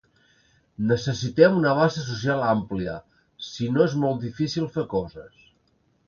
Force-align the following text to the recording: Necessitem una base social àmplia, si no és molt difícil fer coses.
Necessitem 0.91 1.57
una 1.57 1.73
base 1.79 2.05
social 2.05 2.41
àmplia, 2.53 2.95
si 3.49 3.67
no 3.75 3.83
és 3.89 3.93
molt 4.05 4.23
difícil 4.25 4.65
fer 4.79 4.87
coses. 4.95 5.45